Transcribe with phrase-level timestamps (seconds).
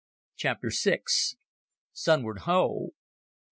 [0.35, 1.35] Chapter 6.
[1.95, 2.95] _Sunward Ho!